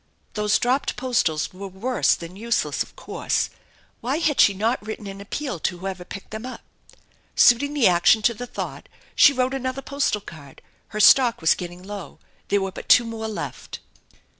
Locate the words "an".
5.05-5.21